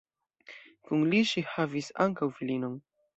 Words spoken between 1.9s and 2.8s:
ankaŭ filinon.